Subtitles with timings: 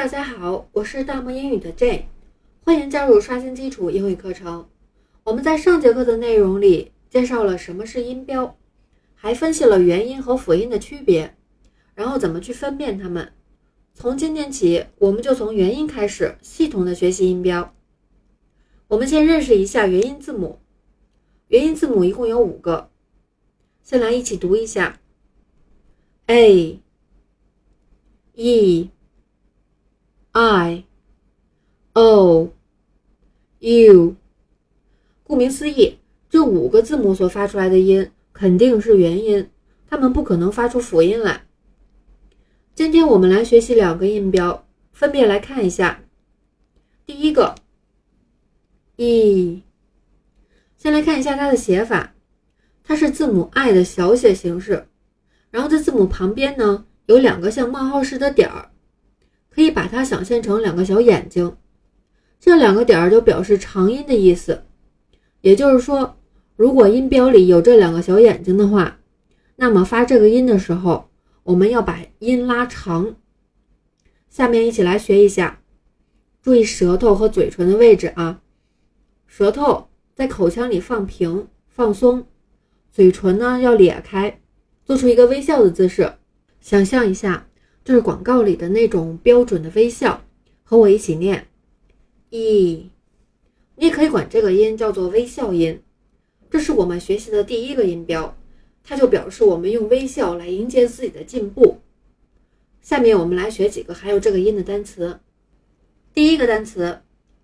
[0.00, 2.06] 大家好，我是大漠英语的 J，
[2.64, 4.66] 欢迎加入刷新基础英语课程。
[5.24, 8.56] 我们在上节课的内容里介绍了什么是音标，
[9.14, 11.36] 还分析了元音和辅音的区别，
[11.94, 13.30] 然后怎么去分辨它们。
[13.92, 17.74] 从今天起，我们就从元音开始系统的学习音标。
[18.88, 20.60] 我们先认识一下元音字母。
[21.48, 22.88] 元音字母一共有五个，
[23.82, 24.98] 先来一起读一下
[26.24, 26.80] ：a、
[28.32, 28.90] e、
[30.32, 30.84] i、
[31.94, 32.52] o、
[33.58, 34.16] u。
[35.24, 39.50] 顾名思义，这五个字母所发出来的音肯定是元音，
[39.88, 41.46] 它们不可能发出辅音来。
[42.76, 46.00] 今天我们来学习两个音标，分别来看一下。
[47.04, 47.56] 第一个
[48.96, 49.62] ，e，
[50.76, 52.14] 先来看一下它的写法，
[52.84, 54.86] 它是字母 i 的小写形式，
[55.50, 58.69] 然后在字母旁边呢有两个像冒号似的点儿，
[59.60, 61.54] 可以把它想象成两个小眼睛，
[62.40, 64.62] 这两个点儿就表示长音的意思。
[65.42, 66.16] 也就是说，
[66.56, 69.00] 如果音标里有这两个小眼睛的话，
[69.56, 71.10] 那么发这个音的时候，
[71.42, 73.16] 我们要把音拉长。
[74.30, 75.60] 下面一起来学一下，
[76.40, 78.40] 注意舌头和嘴唇的位置啊，
[79.26, 82.26] 舌头在口腔里放平放松，
[82.90, 84.40] 嘴唇呢要咧开，
[84.86, 86.14] 做出一个微笑的姿势。
[86.62, 87.46] 想象一下，
[87.84, 90.22] 就是广告里的那种标准的微笑。
[90.62, 91.48] 和我一起念：
[92.30, 92.90] 一。
[93.74, 95.82] 你也可以管这个音叫做微笑音，
[96.48, 98.36] 这是我们学习的第一个音标，
[98.84, 101.80] 它就表示我们用微笑来迎接自己的进步。
[102.80, 105.18] 下面我们来学几个含有这个音的单词。
[106.14, 107.00] 第一个单词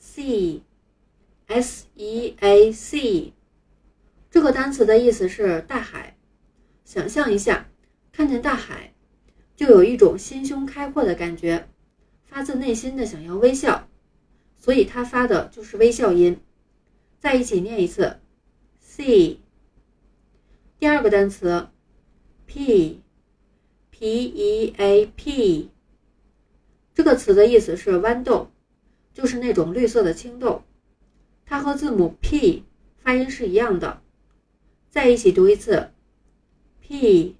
[0.00, 3.32] ，sea，s e a c，
[4.30, 6.16] 这个单词的意思是大海。
[6.84, 7.68] 想象一下，
[8.12, 8.94] 看见大海，
[9.60, 11.68] 就有一种心胸开阔的感觉，
[12.24, 13.86] 发自内心的想要微笑。
[14.56, 16.40] 所以它发的就是微笑音，
[17.18, 18.20] 再一起念一次
[18.78, 19.38] ，c。
[20.78, 21.68] 第二个单词
[22.46, 23.02] ，p，p
[24.00, 25.68] e a p，
[26.94, 28.50] 这个词的意思是豌豆，
[29.12, 30.62] 就是那种绿色的青豆，
[31.44, 32.64] 它和字母 p
[32.96, 34.00] 发音是一样的，
[34.88, 35.90] 再一起读一次
[36.80, 37.36] ，p。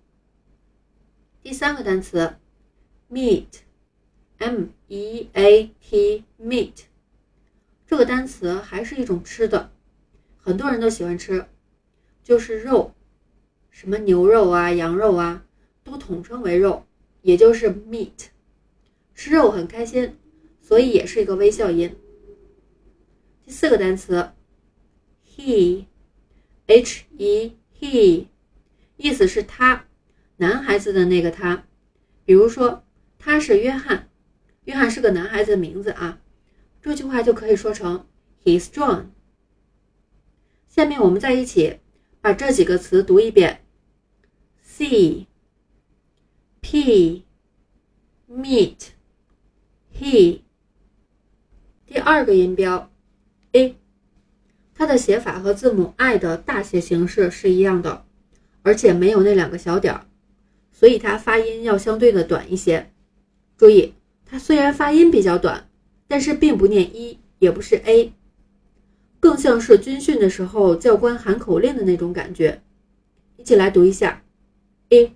[1.43, 2.37] 第三个单词
[3.11, 6.73] ，meat，m e a t，meat。
[7.87, 9.73] 这个单词还是一种吃的，
[10.37, 11.47] 很多人都喜欢吃，
[12.23, 12.93] 就是肉，
[13.71, 15.47] 什么牛肉啊、羊肉啊，
[15.83, 16.85] 都统称为肉，
[17.23, 18.27] 也就是 meat。
[19.15, 20.19] 吃肉很开心，
[20.61, 21.97] 所以也是一个微笑音。
[23.43, 24.33] 第四个单词
[25.27, 28.27] ，he，h e he，
[28.99, 29.87] 意思是他，
[30.41, 31.65] 男孩子的那个他。
[32.25, 32.83] 比如说，
[33.19, 34.09] 他是约翰，
[34.65, 36.19] 约翰是个男孩子的名字啊。
[36.81, 38.07] 这句话就可以说成
[38.43, 39.09] He's John。
[40.67, 41.81] 下面我们在一起
[42.23, 43.61] 把这几个词读一遍
[44.63, 45.27] ：C、
[46.63, 47.27] P、
[48.27, 48.77] Meet、
[49.95, 50.41] He。
[51.85, 52.91] 第二个音标
[53.53, 53.77] A，
[54.75, 58.07] 它的写法和字母 I 的大写形式是一样的，
[58.63, 60.07] 而且没有那两个小点儿，
[60.81, 62.91] 所以它发音要相对的短一些。
[63.59, 63.93] 注意，
[64.25, 65.67] 它虽然发音比较短。
[66.09, 68.13] 但是并不念一，也不是 a，
[69.21, 72.63] 更像是军训的时候教官喊口令的那种感觉。
[73.37, 74.25] 一起来读一下
[74.89, 75.15] ，a。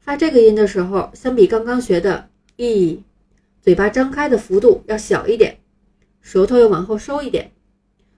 [0.00, 3.04] 发这个音的时候，相比刚刚学的 e，
[3.60, 5.60] 嘴巴张开的幅度要小一点，
[6.20, 7.52] 舌头要往后收一点，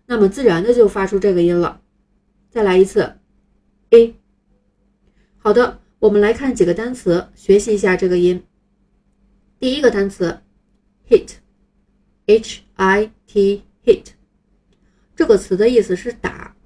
[0.07, 1.83] 那么自然的就发出这个音了。
[2.49, 3.17] 再来一次
[3.91, 4.15] ，a。
[5.37, 8.43] 好的，我们来看几个单词，学习一下这个音。
[9.59, 10.41] 第一个单词
[11.07, 11.33] ，hit。
[12.25, 14.05] H I T hit
[15.17, 16.57] 这个词的意思是打，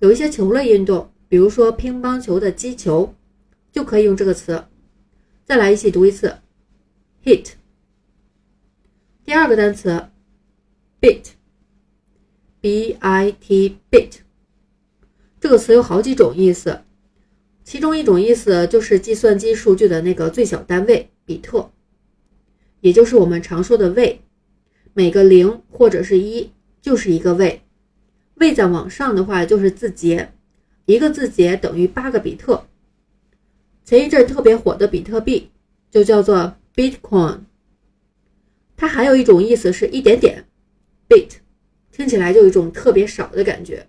[0.00, 3.14] 有一些球类运动，比如说乒乓球的击球，
[3.72, 4.64] 就可以用这个词。
[5.44, 6.36] 再来一起读一次
[7.24, 7.52] ，hit。
[9.24, 10.08] 第二个单词
[11.00, 14.18] ，bit，b i t bit
[15.38, 16.82] 这个词有好几种意思，
[17.70, 21.70] 其中一种意思就是计算机数据的那个最小单位比特，
[22.80, 24.22] 也就是我们常说的位。
[24.92, 26.50] 每个零或者是一
[26.82, 27.62] 就是一个位，
[28.34, 30.32] 位再往上的话就是字节，
[30.86, 32.66] 一个字节等于八个比特。
[33.84, 35.48] 前一阵特别火的比特币
[35.92, 37.42] 就叫做 Bitcoin，
[38.76, 40.44] 它还有一种意思是一点点
[41.08, 41.34] ，bit，
[41.92, 43.86] 听起来就有一种特别少的感觉。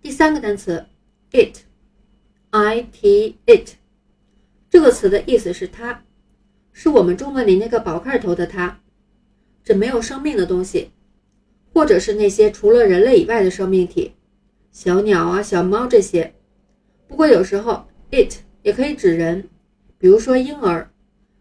[0.00, 0.86] 第三个单词
[1.32, 1.58] it
[2.50, 3.76] it，i t
[4.68, 6.02] 这个词的意思是它，
[6.72, 8.80] 是我们中文里那个宝盖头的它，
[9.64, 10.90] 指没有生命的东西，
[11.72, 14.14] 或者是那些除了人类以外的生命体，
[14.72, 16.34] 小鸟啊、小猫这些。
[17.08, 19.48] 不过有时候 it 也可以指人，
[19.98, 20.90] 比如说婴儿，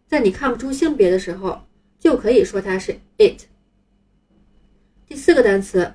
[0.07, 1.62] 在你看不出性别的时候，
[2.00, 3.44] 就可以说它是 it。
[5.05, 5.94] 第四个单词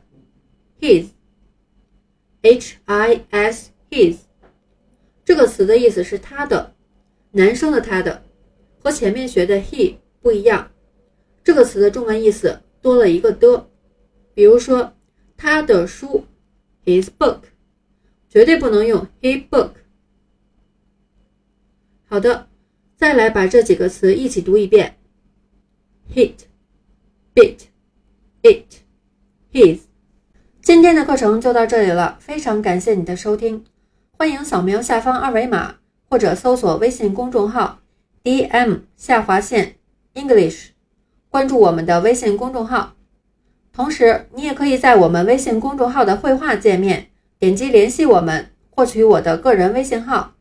[0.80, 4.16] ，his，h i s his，
[5.24, 6.74] 这个词的意思是他的，
[7.30, 8.22] 男生的他的，
[8.78, 10.70] 和前面学的 he 不一样。
[11.42, 13.68] 这个词的中文意思多了一个的，
[14.34, 14.92] 比如说
[15.36, 16.24] 他的书
[16.84, 17.40] ，his book，
[18.28, 19.70] 绝对不能用 he book。
[22.06, 22.48] 好的，
[22.96, 24.96] 再来把这几个词一起读一遍
[26.14, 27.68] ：hit，bit，it。
[29.54, 29.80] His，
[30.60, 33.64] 今天的课程就到这里了，非常感谢你的收听，
[34.16, 35.74] 欢迎扫描下方二维码
[36.08, 37.80] 或者搜索微信公众号
[38.22, 39.74] “dm 下划线
[40.14, 40.68] English”，
[41.28, 42.94] 关注我们的微信公众号。
[43.72, 47.08] 同时，你也可以在我们微信公众号的绘画界面
[47.40, 50.34] 点击联系我们，获取我的个人微信号，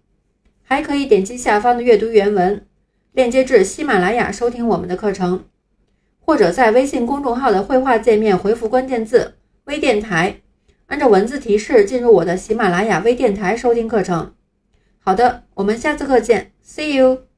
[0.61, 2.67] 还可以点击下方的阅读原文
[3.11, 5.45] 链接至喜马拉雅收听我们的课程。
[6.19, 9.33] 或者在微信公众号的绘画界面回复关键字
[9.65, 10.41] “微电台”，
[10.93, 14.35] 按照文字提示进入我的喜马拉雅微电台收听课程。
[14.99, 17.32] 好的，我们下次课见，See you。